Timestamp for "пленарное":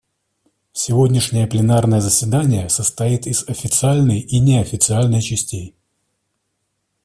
1.45-2.01